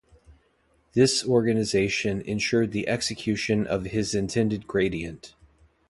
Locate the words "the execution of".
2.71-3.85